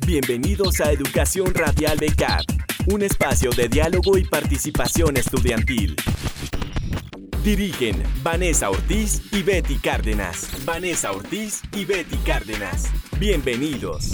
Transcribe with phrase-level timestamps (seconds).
[0.00, 2.44] Bienvenidos a Educación Radial de CAP,
[2.86, 5.94] un espacio de diálogo y participación estudiantil.
[7.44, 10.48] Dirigen Vanessa Ortiz y Betty Cárdenas.
[10.64, 12.90] Vanessa Ortiz y Betty Cárdenas.
[13.18, 14.12] Bienvenidos.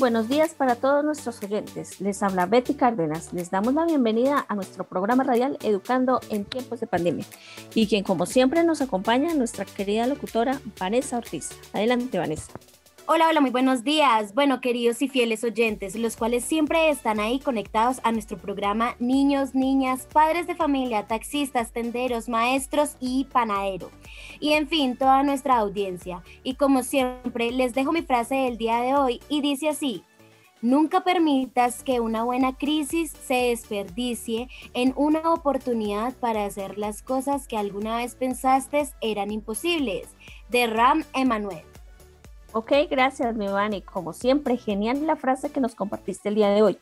[0.00, 2.00] Buenos días para todos nuestros oyentes.
[2.00, 3.34] Les habla Betty Cárdenas.
[3.34, 7.26] Les damos la bienvenida a nuestro programa radial Educando en tiempos de pandemia.
[7.74, 11.50] Y quien como siempre nos acompaña, nuestra querida locutora Vanessa Ortiz.
[11.74, 12.50] Adelante, Vanessa.
[13.12, 14.34] Hola, hola, muy buenos días.
[14.34, 19.52] Bueno, queridos y fieles oyentes, los cuales siempre están ahí conectados a nuestro programa Niños,
[19.52, 23.90] Niñas, Padres de Familia, Taxistas, Tenderos, Maestros y Panadero.
[24.38, 26.22] Y en fin, toda nuestra audiencia.
[26.44, 30.04] Y como siempre, les dejo mi frase del día de hoy y dice así.
[30.62, 37.48] Nunca permitas que una buena crisis se desperdicie en una oportunidad para hacer las cosas
[37.48, 40.10] que alguna vez pensaste eran imposibles.
[40.48, 41.69] De Ram Emanuel.
[42.52, 43.36] Ok, gracias,
[43.72, 46.78] Y Como siempre, genial la frase que nos compartiste el día de hoy.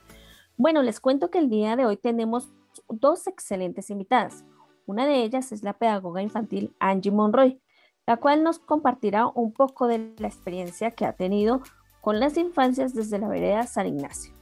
[0.57, 2.49] Bueno, les cuento que el día de hoy tenemos
[2.89, 4.47] dos excelentes invitadas.
[4.87, 7.61] Una de ellas es la pedagoga infantil Angie Monroy,
[8.07, 11.61] la cual nos compartirá un poco de la experiencia que ha tenido
[12.01, 14.33] con las infancias desde la vereda San Ignacio.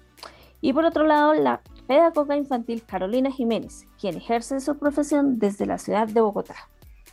[0.61, 5.79] Y por otro lado, la pedagoga infantil Carolina Jiménez, quien ejerce su profesión desde la
[5.79, 6.55] ciudad de Bogotá.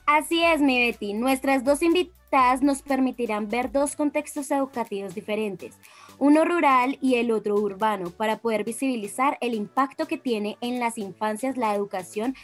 [0.06, 1.14] Así es, mi Betty.
[1.14, 5.78] Nuestras dos invitadas nos permitirán ver dos contextos educativos diferentes,
[6.18, 10.98] uno rural y el otro urbano, para poder visibilizar el impacto que tiene en las
[10.98, 12.36] infancias la educación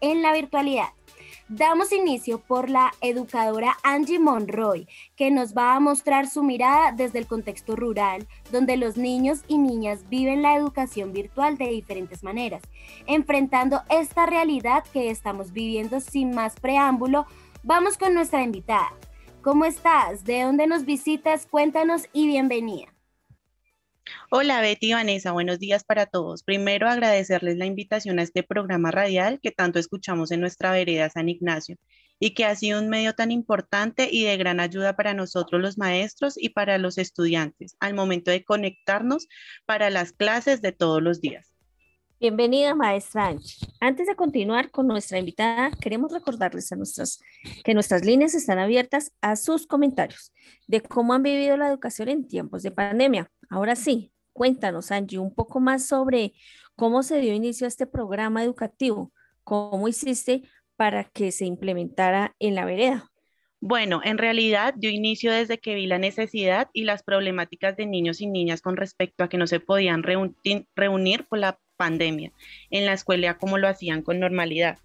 [0.00, 0.88] en la virtualidad.
[1.48, 7.18] Damos inicio por la educadora Angie Monroy, que nos va a mostrar su mirada desde
[7.18, 12.62] el contexto rural, donde los niños y niñas viven la educación virtual de diferentes maneras,
[13.06, 17.26] enfrentando esta realidad que estamos viviendo sin más preámbulo.
[17.62, 18.92] Vamos con nuestra invitada.
[19.42, 20.24] ¿Cómo estás?
[20.24, 21.46] ¿De dónde nos visitas?
[21.46, 22.95] Cuéntanos y bienvenida.
[24.38, 26.42] Hola Betty y Vanessa, buenos días para todos.
[26.42, 31.30] Primero agradecerles la invitación a este programa radial que tanto escuchamos en nuestra vereda San
[31.30, 31.78] Ignacio
[32.20, 35.78] y que ha sido un medio tan importante y de gran ayuda para nosotros los
[35.78, 39.26] maestros y para los estudiantes al momento de conectarnos
[39.64, 41.54] para las clases de todos los días.
[42.20, 43.34] Bienvenida, maestra
[43.80, 47.20] Antes de continuar con nuestra invitada, queremos recordarles a nuestras,
[47.64, 50.30] que nuestras líneas están abiertas a sus comentarios
[50.66, 53.30] de cómo han vivido la educación en tiempos de pandemia.
[53.48, 56.34] Ahora sí, cuéntanos, Angie, un poco más sobre
[56.74, 59.10] cómo se dio inicio a este programa educativo,
[59.44, 60.42] cómo hiciste
[60.76, 63.10] para que se implementara en la vereda.
[63.60, 68.20] Bueno, en realidad dio inicio desde que vi la necesidad y las problemáticas de niños
[68.20, 72.32] y niñas con respecto a que no se podían reunir por la pandemia
[72.70, 74.78] en la escuela como lo hacían con normalidad.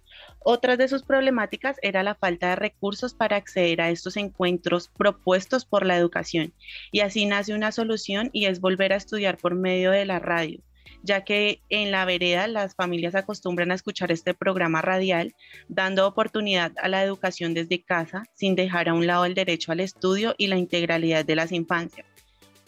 [0.44, 5.64] Otras de sus problemáticas era la falta de recursos para acceder a estos encuentros propuestos
[5.64, 6.52] por la educación.
[6.90, 10.60] Y así nace una solución y es volver a estudiar por medio de la radio,
[11.02, 15.34] ya que en la vereda las familias acostumbran a escuchar este programa radial,
[15.68, 19.80] dando oportunidad a la educación desde casa, sin dejar a un lado el derecho al
[19.80, 22.11] estudio y la integralidad de las infancias.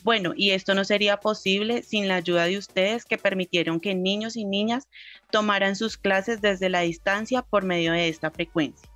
[0.05, 4.37] Bueno, y esto no sería posible sin la ayuda de ustedes que permitieron que niños
[4.37, 4.87] y niñas
[5.31, 8.87] tomaran sus clases desde la distancia por medio de esta frecuencia.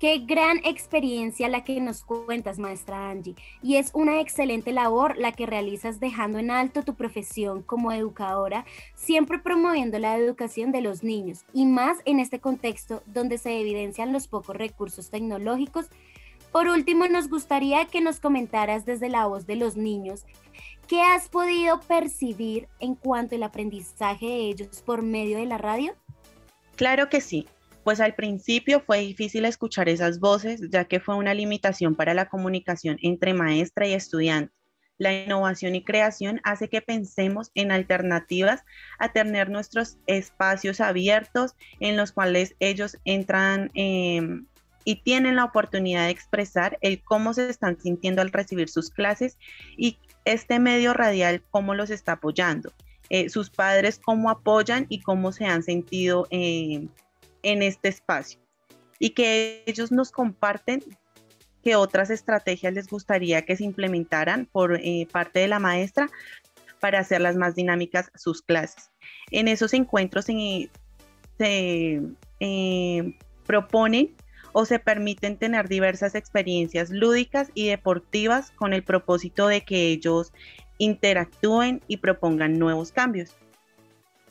[0.00, 3.36] Qué gran experiencia la que nos cuentas, maestra Angie.
[3.62, 8.64] Y es una excelente labor la que realizas dejando en alto tu profesión como educadora,
[8.94, 14.14] siempre promoviendo la educación de los niños y más en este contexto donde se evidencian
[14.14, 15.90] los pocos recursos tecnológicos.
[16.52, 20.24] Por último, nos gustaría que nos comentaras desde la voz de los niños
[20.88, 25.94] ¿Qué has podido percibir en cuanto al aprendizaje de ellos por medio de la radio?
[26.76, 27.48] Claro que sí,
[27.84, 32.28] pues al principio fue difícil escuchar esas voces, ya que fue una limitación para la
[32.28, 34.52] comunicación entre maestra y estudiante.
[34.98, 38.62] La innovación y creación hace que pensemos en alternativas
[38.98, 44.46] a tener nuestros espacios abiertos en los cuales ellos entran em,
[44.84, 49.38] y tienen la oportunidad de expresar el cómo se están sintiendo al recibir sus clases
[49.76, 52.72] y este medio radial cómo los está apoyando,
[53.08, 56.86] eh, sus padres cómo apoyan y cómo se han sentido eh,
[57.42, 58.40] en este espacio.
[58.98, 60.82] Y que ellos nos comparten
[61.62, 66.08] qué otras estrategias les gustaría que se implementaran por eh, parte de la maestra
[66.78, 68.90] para hacerlas más dinámicas sus clases.
[69.30, 70.80] En esos encuentros se
[73.46, 74.14] proponen
[74.54, 80.32] o se permiten tener diversas experiencias lúdicas y deportivas con el propósito de que ellos
[80.78, 83.36] interactúen y propongan nuevos cambios.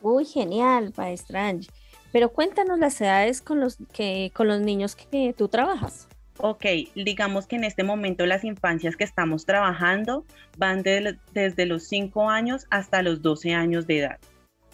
[0.02, 1.70] Uy, genial, maestra Angie.
[2.12, 6.08] Pero cuéntanos las edades con los, que, con los niños que tú trabajas.
[6.40, 6.66] Ok,
[6.96, 10.26] digamos que en este momento las infancias que estamos trabajando
[10.58, 14.20] van desde los 5 años hasta los 12 años de edad.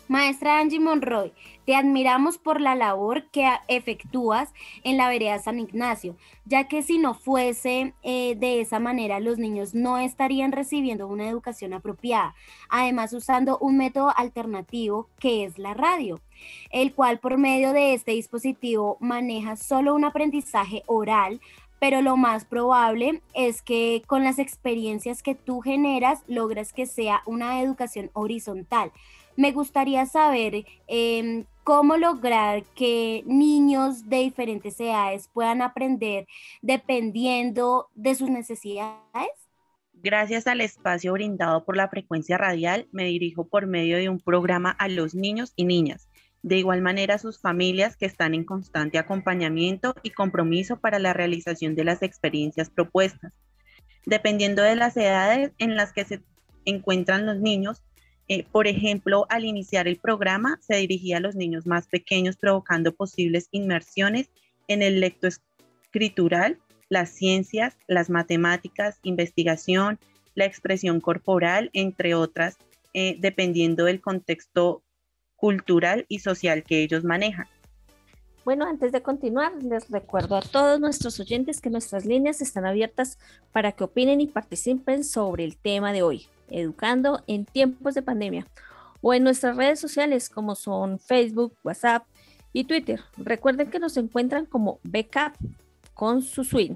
[0.09, 1.33] Maestra Angie Monroy,
[1.67, 4.51] te admiramos por la labor que efectúas
[4.83, 9.38] en la vereda San Ignacio, ya que si no fuese eh, de esa manera, los
[9.38, 12.33] niños no estarían recibiendo una educación apropiada,
[12.69, 16.19] además usando un método alternativo que es la radio,
[16.71, 21.39] el cual por medio de este dispositivo maneja solo un aprendizaje oral
[21.79, 27.21] pero lo más probable es que con las experiencias que tú generas logras que sea
[27.25, 28.91] una educación horizontal,
[29.39, 36.27] me gustaría saber em, cómo lograr que niños de diferentes edades puedan aprender
[36.62, 39.30] dependiendo de sus necesidades.
[39.94, 44.71] Gracias al espacio brindado por la frecuencia radial, me dirijo por medio de un programa
[44.71, 46.09] a los niños y niñas.
[46.44, 51.13] De igual manera, a sus familias que están en constante acompañamiento y compromiso para la
[51.13, 53.31] realización de las experiencias propuestas.
[54.06, 56.21] Dependiendo de las edades en las que se
[56.65, 57.83] encuentran los niños,
[58.29, 62.93] eh, por ejemplo, al iniciar el programa se dirigía a los niños más pequeños provocando
[62.93, 64.29] posibles inmersiones
[64.67, 66.59] en el lectoescritural,
[66.89, 69.99] las ciencias, las matemáticas, investigación,
[70.35, 72.57] la expresión corporal, entre otras,
[72.93, 74.83] eh, dependiendo del contexto
[75.35, 77.47] cultural y social que ellos manejan.
[78.45, 83.17] Bueno, antes de continuar, les recuerdo a todos nuestros oyentes que nuestras líneas están abiertas
[83.51, 86.27] para que opinen y participen sobre el tema de hoy.
[86.51, 88.48] Educando en tiempos de pandemia,
[89.01, 92.06] o en nuestras redes sociales como son Facebook, WhatsApp
[92.54, 93.01] y Twitter.
[93.18, 95.34] Recuerden que nos encuentran como Backup
[95.94, 96.75] con su swing.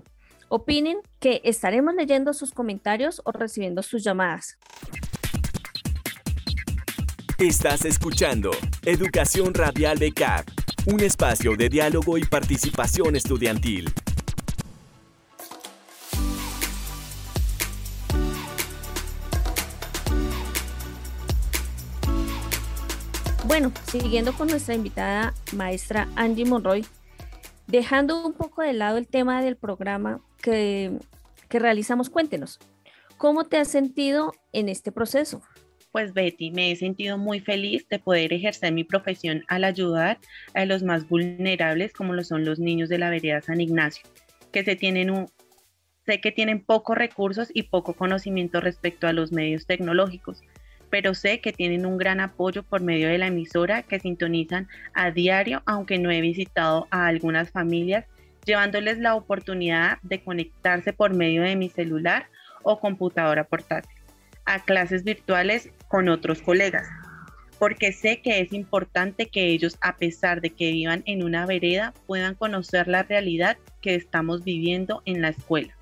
[0.49, 4.57] Opinen que estaremos leyendo sus comentarios o recibiendo sus llamadas.
[7.39, 8.51] Estás escuchando
[8.85, 10.51] Educación Radial Backup,
[10.85, 13.91] un espacio de diálogo y participación estudiantil.
[23.63, 26.83] Bueno, siguiendo con nuestra invitada maestra Angie Monroy,
[27.65, 30.91] dejando un poco de lado el tema del programa que,
[31.49, 32.59] realizamos, cuéntenos,
[33.15, 35.41] ¿cómo te has sentido en este proceso?
[35.93, 40.19] Pues Betty, me he sentido muy feliz de poder ejercer mi profesión al ayudar
[40.53, 44.03] a los más vulnerables como lo son los niños de la vereda San Ignacio,
[44.51, 45.29] que se tienen un,
[46.05, 50.43] sé que tienen pocos recursos y poco conocimiento respecto a los medios tecnológicos
[50.93, 55.09] pero sé que tienen un gran apoyo por medio de la emisora que sintonizan a
[55.09, 58.05] diario, aunque no he visitado a algunas familias,
[58.45, 62.27] llevándoles la oportunidad de conectarse por medio de mi celular
[62.61, 63.97] o computadora portátil
[64.45, 66.87] a clases virtuales con otros colegas,
[67.57, 71.95] porque sé que es importante que ellos, a pesar de que vivan en una vereda,
[72.05, 75.75] puedan conocer la realidad que estamos viviendo en la escuela.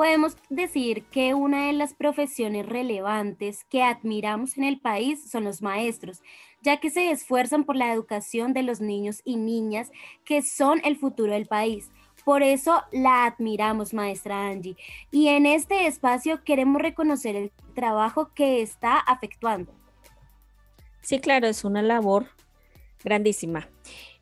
[0.00, 5.60] Podemos decir que una de las profesiones relevantes que admiramos en el país son los
[5.60, 6.22] maestros,
[6.62, 9.92] ya que se esfuerzan por la educación de los niños y niñas
[10.24, 11.90] que son el futuro del país.
[12.24, 14.78] Por eso la admiramos, maestra Angie.
[15.10, 19.74] Y en este espacio queremos reconocer el trabajo que está afectuando.
[21.02, 22.28] Sí, claro, es una labor
[23.04, 23.68] grandísima.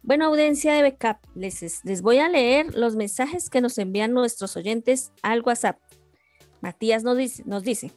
[0.09, 4.57] Bueno, audiencia de Backup, les, les voy a leer los mensajes que nos envían nuestros
[4.57, 5.79] oyentes al WhatsApp.
[6.63, 7.93] Matías nos dice, nos dice,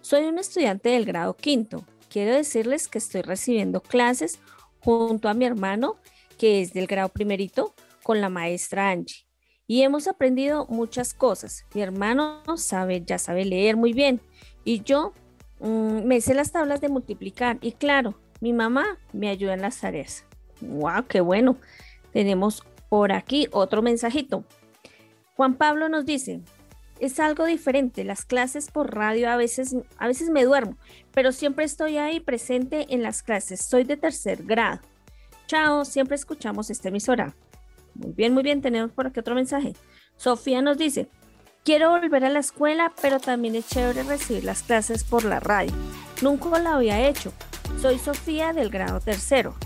[0.00, 1.86] soy un estudiante del grado quinto.
[2.08, 4.40] Quiero decirles que estoy recibiendo clases
[4.80, 5.98] junto a mi hermano,
[6.36, 9.24] que es del grado primerito, con la maestra Angie.
[9.68, 11.64] Y hemos aprendido muchas cosas.
[11.74, 14.20] Mi hermano sabe, ya sabe leer muy bien.
[14.64, 15.12] Y yo
[15.60, 17.58] mm, me sé las tablas de multiplicar.
[17.60, 20.24] Y claro, mi mamá me ayuda en las tareas.
[20.62, 21.06] ¡Wow!
[21.08, 21.56] ¡Qué bueno!
[22.12, 24.44] Tenemos por aquí otro mensajito.
[25.34, 26.42] Juan Pablo nos dice,
[27.00, 28.04] es algo diferente.
[28.04, 30.76] Las clases por radio a veces, a veces me duermo,
[31.12, 33.60] pero siempre estoy ahí presente en las clases.
[33.60, 34.80] Soy de tercer grado.
[35.46, 37.34] Chao, siempre escuchamos esta emisora.
[37.94, 39.74] Muy bien, muy bien, tenemos por aquí otro mensaje.
[40.16, 41.08] Sofía nos dice,
[41.64, 45.72] quiero volver a la escuela, pero también es chévere recibir las clases por la radio.
[46.22, 47.32] Nunca lo había hecho.
[47.80, 49.56] Soy Sofía del grado tercero.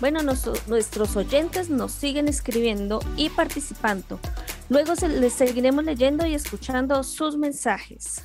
[0.00, 4.20] Bueno, nuestros oyentes nos siguen escribiendo y participando.
[4.68, 8.22] Luego les seguiremos leyendo y escuchando sus mensajes.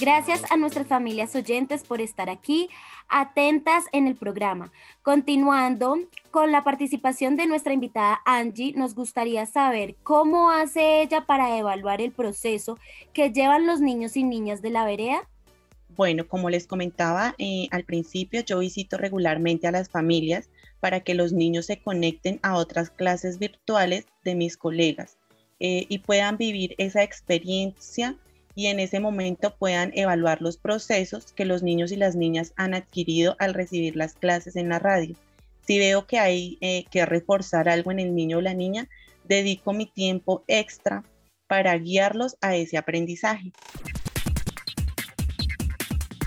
[0.00, 2.68] Gracias a nuestras familias oyentes por estar aquí.
[3.08, 4.72] atentas en el programa.
[5.02, 5.98] Continuando
[6.34, 12.00] con la participación de nuestra invitada Angie, nos gustaría saber cómo hace ella para evaluar
[12.00, 12.76] el proceso
[13.12, 15.28] que llevan los niños y niñas de la vereda.
[15.90, 20.50] Bueno, como les comentaba eh, al principio, yo visito regularmente a las familias
[20.80, 25.18] para que los niños se conecten a otras clases virtuales de mis colegas
[25.60, 28.16] eh, y puedan vivir esa experiencia
[28.56, 32.74] y en ese momento puedan evaluar los procesos que los niños y las niñas han
[32.74, 35.14] adquirido al recibir las clases en la radio.
[35.66, 38.88] Si veo que hay eh, que reforzar algo en el niño o la niña,
[39.24, 41.02] dedico mi tiempo extra
[41.46, 43.52] para guiarlos a ese aprendizaje.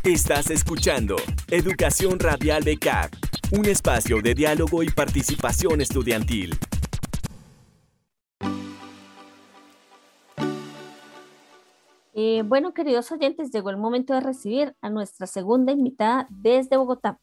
[0.04, 1.18] Estás escuchando
[1.50, 3.14] Educación Radial de CAP,
[3.52, 6.58] un espacio de diálogo y participación estudiantil.
[12.20, 17.20] Eh, bueno, queridos oyentes, llegó el momento de recibir a nuestra segunda invitada desde Bogotá,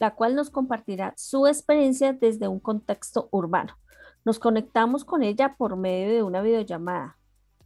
[0.00, 3.76] la cual nos compartirá su experiencia desde un contexto urbano.
[4.24, 7.18] Nos conectamos con ella por medio de una videollamada.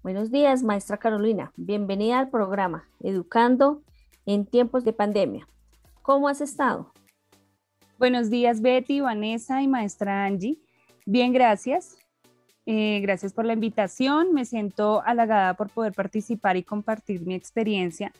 [0.03, 1.53] Buenos días, maestra Carolina.
[1.57, 3.83] Bienvenida al programa Educando
[4.26, 5.47] en tiempos de pandemia.
[6.03, 6.93] ¿Cómo has estado?
[8.00, 10.59] Buenos días, Betty, Vanessa y maestra Angie.
[11.07, 11.97] Bien, gracias.
[12.67, 14.35] Eh, gracias por la invitación.
[14.35, 18.12] Me siento halagada por poder participar y compartir mi experiencia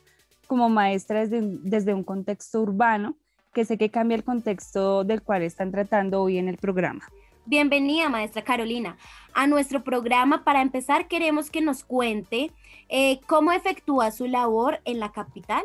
[0.47, 3.17] como maestra desde, desde, un contexto urbano,
[3.55, 7.09] que sé que cambia el contexto del cual están tratando hoy en el programa.
[7.47, 8.97] Bienvenida, maestra Carolina,
[9.33, 10.45] a nuestro programa.
[10.45, 12.51] Para empezar, queremos que nos cuente
[12.89, 15.63] eh, cómo efectúa su labor en la capital.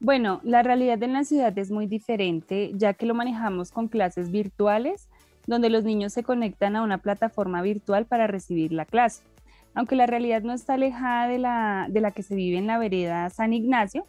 [0.00, 4.30] Bueno, la realidad en la ciudad es muy diferente, ya que lo manejamos con clases
[4.30, 5.08] virtuales
[5.46, 9.22] donde los niños se conectan a una plataforma virtual para recibir la clase.
[9.74, 12.78] Aunque la realidad no está alejada de la, de la que se vive en la
[12.78, 14.06] vereda San Ignacio,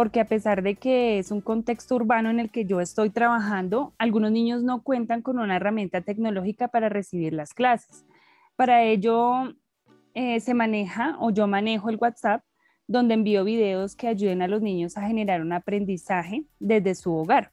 [0.00, 3.92] porque a pesar de que es un contexto urbano en el que yo estoy trabajando,
[3.98, 8.06] algunos niños no cuentan con una herramienta tecnológica para recibir las clases.
[8.56, 9.54] Para ello
[10.14, 12.42] eh, se maneja o yo manejo el WhatsApp,
[12.86, 17.52] donde envío videos que ayuden a los niños a generar un aprendizaje desde su hogar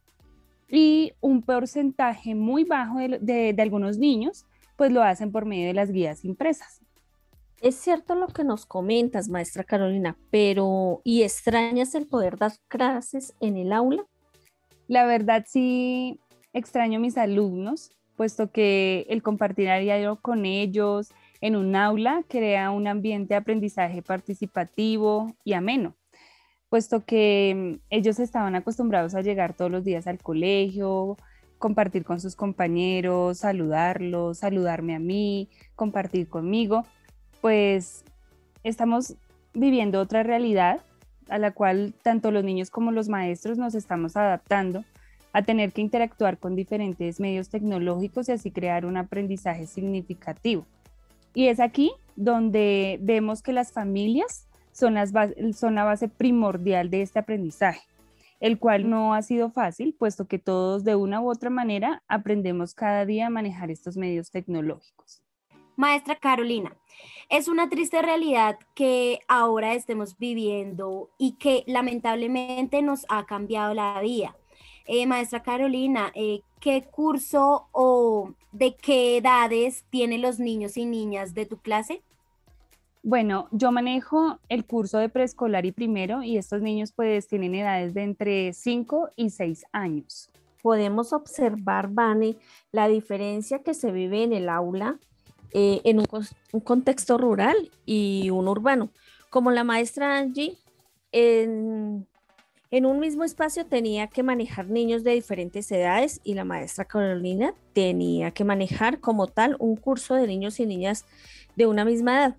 [0.69, 4.45] y un porcentaje muy bajo de, algunos niños
[4.77, 6.79] pues lo hacen por medio de las guías impresas.
[7.61, 13.33] Es cierto lo que nos comentas, maestra Carolina, pero ¿y extrañas el poder dar clases
[13.39, 14.05] en el aula?
[14.87, 16.19] La verdad sí
[16.53, 21.09] extraño a mis alumnos, puesto que el compartir a diario con ellos
[21.41, 25.95] en un aula crea un ambiente de aprendizaje participativo y ameno
[26.69, 31.17] puesto que mm, ellos estaban acostumbrados a llegar todos los días al colegio,
[31.57, 36.85] compartir con sus compañeros, saludarlos, saludarme a mí, compartir conmigo,
[37.41, 38.03] pues
[38.63, 39.15] estamos
[39.53, 40.81] viviendo otra realidad
[41.29, 44.83] a la cual tanto los niños como los maestros nos estamos adaptando
[45.33, 50.65] a tener que interactuar con diferentes medios tecnológicos y así crear un aprendizaje significativo.
[51.33, 57.81] Y es aquí donde vemos que las familias son, la base primordial de este aprendizaje,
[58.39, 62.73] el cual no ha sido fácil, puesto que todos de una u otra manera aprendemos
[62.73, 65.21] cada día a manejar estos medios tecnológicos.
[65.77, 66.75] Maestra Carolina,
[67.29, 74.01] es una triste realidad que ahora estemos viviendo y que lamentablemente nos ha cambiado la
[74.01, 74.35] vida.
[74.87, 81.35] Eh, maestra Carolina, eh, ¿qué curso o de qué edades tienen los niños y niñas
[81.35, 82.01] de tu clase?
[83.03, 87.93] Bueno, yo manejo el curso de preescolar y primero y estos niños pues tienen edades
[87.93, 90.31] de entre 5 y 6 años.
[90.63, 92.35] Podemos observar, Vane,
[92.71, 94.97] la diferencia que se vive en el aula
[95.51, 98.89] eh, en un, contexto rural y un urbano.
[99.29, 100.57] Como la maestra Angie,
[101.11, 102.07] en,
[102.71, 107.53] en un mismo espacio tenía que manejar niños de diferentes edades y la maestra Carolina
[107.73, 111.05] tenía que manejar como tal un curso de niños y niñas
[111.55, 112.37] de una misma edad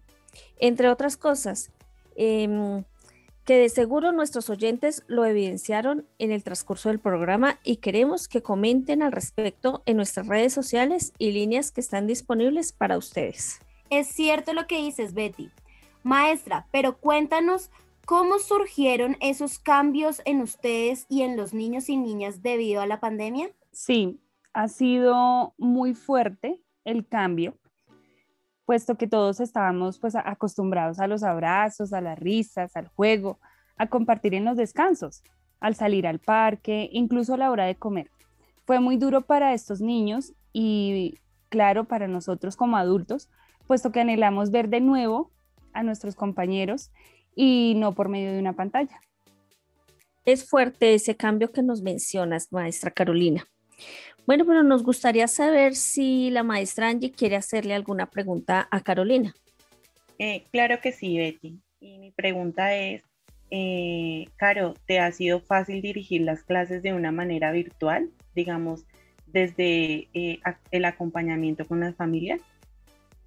[0.59, 1.71] entre otras cosas,
[2.17, 2.85] em,
[3.49, 8.43] que de seguro nuestros oyentes lo evidenciaron en el transcurso del programa y queremos que
[8.43, 13.62] comenten al respecto en nuestras redes sociales y líneas que están disponibles para ustedes.
[13.88, 15.49] Es cierto lo que dices, Betty.
[16.02, 17.71] Maestra, pero cuéntanos
[18.05, 23.00] cómo surgieron esos cambios en ustedes y en los niños y niñas debido a la
[23.00, 23.50] pandemia.
[23.73, 24.21] Sí,
[24.52, 27.57] ha sido muy fuerte el cambio
[28.68, 33.40] puesto que todos estábamos pues acostumbrados a los abrazos, a las risas, al juego,
[33.78, 35.22] a compartir en los descansos,
[35.58, 38.10] al salir al parque, incluso a la hora de comer.
[38.66, 41.14] Fue muy duro para estos niños y
[41.48, 43.30] claro para nosotros como adultos,
[43.66, 45.30] puesto que anhelamos ver de nuevo
[45.72, 46.90] a nuestros compañeros
[47.34, 49.00] y no por medio de una pantalla.
[50.26, 53.48] Es fuerte ese cambio que nos mencionas, maestra Carolina.
[54.28, 59.32] Bueno, pero nos gustaría saber si la maestra Angie quiere hacerle alguna pregunta a Carolina.
[60.18, 61.58] Eh, claro que sí, Betty.
[61.80, 63.02] Y mi pregunta es,
[63.50, 68.85] eh, Caro, ¿te ha sido fácil dirigir las clases de una manera virtual, digamos,
[69.26, 70.40] desde eh,
[70.73, 72.42] el acompañamiento con las familias?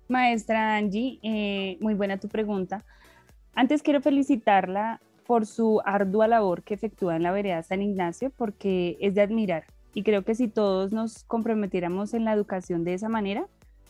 [0.07, 2.85] Maestra Angie, eh, muy buena tu pregunta.
[3.55, 8.97] Antes quiero felicitarla por su ardua labor que efectúa en la vereda San Ignacio, porque
[9.01, 9.63] es de admirar.
[9.93, 13.47] Y creo que si todos nos comprometiéramos en la educación de esa manera,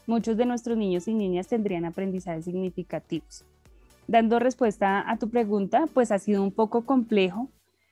[0.07, 3.45] muchos de nuestros niños y niñas tendrían aprendizajes significativos.
[4.07, 7.49] Dando respuesta a tu pregunta, pues ha sido un poco complejo,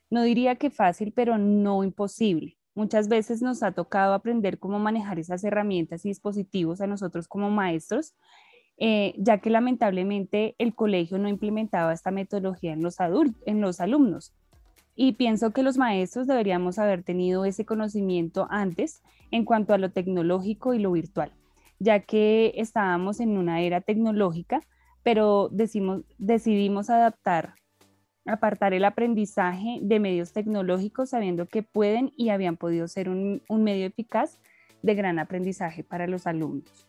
[0.10, 2.58] no diría que fácil, pero no imposible.
[2.74, 7.50] Muchas veces nos ha tocado aprender cómo manejar esas herramientas y dispositivos a nosotros como
[7.50, 8.16] maestros,
[8.78, 12.98] eh, ya que lamentablemente el colegio no implementaba esta metodología en los,
[13.46, 14.34] en los alumnos.
[15.02, 19.02] Y pienso que los maestros deberíamos haber tenido ese conocimiento antes
[19.32, 21.32] en cuanto a lo tecnológico y lo virtual,
[21.80, 24.62] ya que estábamos en una era tecnológica
[25.02, 27.56] pero decidimos adaptar,
[28.26, 33.64] apartar el aprendizaje de medios tecnológicos sabiendo que pueden y habían podido ser un, un
[33.64, 34.38] medio eficaz
[34.82, 36.88] de gran aprendizaje para los alumnos.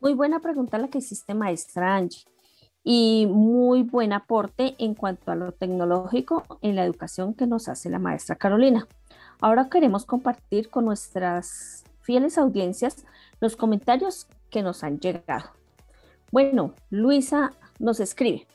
[0.00, 2.24] Muy buena pregunta la que hiciste, maestra Angie,
[2.88, 7.90] y muy buen aporte en cuanto a lo tecnológico en la educación que nos hace
[7.90, 8.86] la maestra Carolina.
[9.40, 13.04] Ahora queremos compartir con nuestras fieles audiencias
[13.40, 15.50] los comentarios que nos han llegado.
[16.30, 18.46] Bueno, Luisa nos escribe.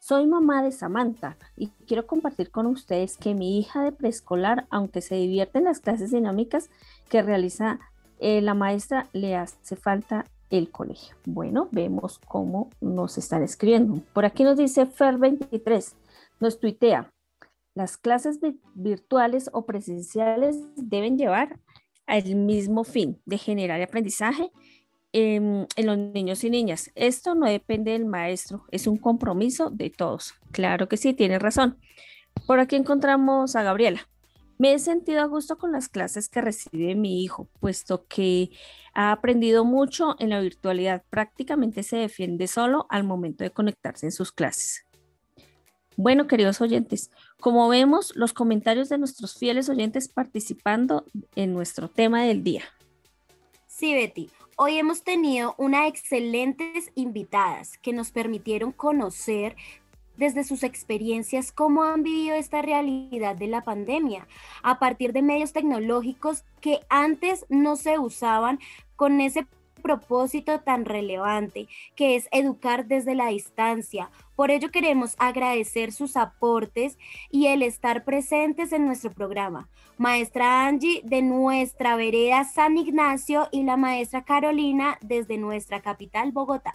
[0.00, 5.00] Soy mamá de Samantha y quiero compartir con ustedes que mi hija de preescolar, aunque
[5.00, 6.68] se divierte en las clases dinámicas
[7.08, 7.80] que realiza
[8.18, 11.16] eh, la maestra, le hace falta el colegio.
[11.24, 14.02] Bueno, vemos cómo nos están escribiendo.
[14.12, 15.94] Por aquí nos dice Fer23,
[16.40, 17.12] nos tuitea,
[17.74, 18.40] las clases
[18.74, 21.60] virtuales o presenciales deben llevar
[22.06, 24.50] al mismo fin de generar aprendizaje
[25.12, 26.90] en, los niños y niñas.
[26.94, 30.34] Esto no depende del maestro, es un compromiso de todos.
[30.52, 31.78] Claro que sí, tiene razón.
[32.46, 34.08] Por aquí encontramos a Gabriela.
[34.58, 38.50] Me he sentido a gusto con las clases que recibe mi hijo, puesto que
[38.96, 41.04] ha aprendido mucho en la virtualidad.
[41.10, 44.86] Prácticamente se defiende solo al momento de conectarse en sus clases.
[45.98, 51.04] Bueno, queridos oyentes, como vemos los comentarios de nuestros fieles oyentes participando
[51.34, 52.64] en nuestro tema del día.
[53.66, 54.30] Sí, Betty.
[54.56, 59.56] Hoy hemos tenido unas excelentes invitadas que nos permitieron conocer
[60.16, 64.26] desde sus experiencias cómo han vivido esta realidad de la pandemia
[64.62, 68.58] a partir de medios tecnológicos que antes no se usaban
[68.96, 69.46] con ese
[69.86, 74.10] propósito tan relevante, que es educar desde la distancia.
[74.34, 76.98] Por ello queremos agradecer sus aportes
[77.30, 79.68] y el estar presentes en nuestro programa.
[79.96, 86.74] Maestra Angie de nuestra vereda San Ignacio y la maestra Carolina desde nuestra capital Bogotá.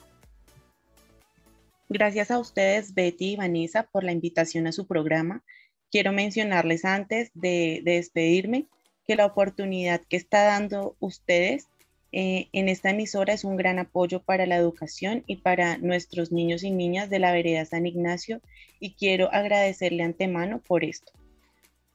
[1.93, 5.43] Gracias a ustedes, Betty y Vanessa, por la invitación a su programa.
[5.91, 8.67] Quiero mencionarles antes de, de despedirme
[9.05, 11.67] que la oportunidad que está dando ustedes
[12.13, 16.63] eh, en esta emisora es un gran apoyo para la educación y para nuestros niños
[16.63, 18.39] y niñas de la vereda San Ignacio
[18.79, 21.11] y quiero agradecerle antemano por esto.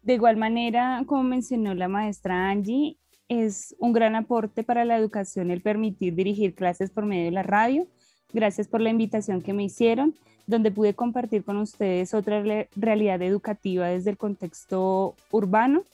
[0.02, 5.50] De igual manera, como mencionó la maestra Angie, es un gran aporte para la educación
[5.50, 7.88] el permitir dirigir clases por medio de la radio.
[8.32, 10.14] Gracias por la invitación que me hicieron,
[10.46, 12.42] donde pude compartir con ustedes otra
[12.76, 15.84] realidad educativa desde el contexto urbano,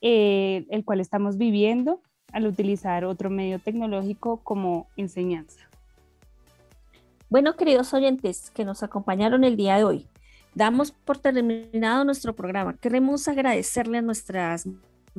[0.00, 2.00] eh, el cual estamos viviendo
[2.32, 5.68] al utilizar otro medio tecnológico como enseñanza.
[7.30, 10.06] Bueno, queridos oyentes que nos acompañaron el día de hoy,
[10.54, 12.76] damos por terminado nuestro programa.
[12.78, 14.66] Queremos agradecerle a nuestras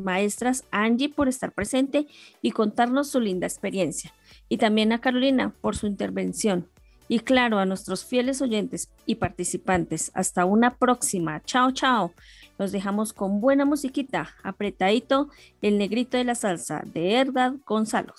[0.03, 2.07] maestras Angie por estar presente
[2.41, 4.13] y contarnos su linda experiencia,
[4.47, 6.67] y también a Carolina por su intervención.
[7.07, 11.41] Y claro, a nuestros fieles oyentes y participantes, hasta una próxima.
[11.43, 12.13] Chao, chao.
[12.59, 15.29] Los dejamos con buena musiquita, apretadito,
[15.61, 18.13] el negrito de la salsa de Herdad Gonzalo.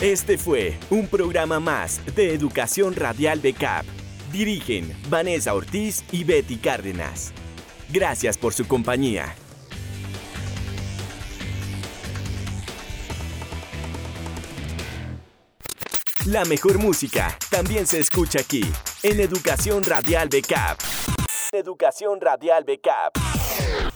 [0.00, 3.97] Este fue un programa más de Educación Radial de CAP.
[4.32, 7.32] Dirigen Vanessa Ortiz y Betty Cárdenas.
[7.90, 9.34] Gracias por su compañía.
[16.26, 18.60] La mejor música también se escucha aquí,
[19.02, 20.78] en Educación Radial Backup.
[21.52, 23.87] Educación Radial Backup.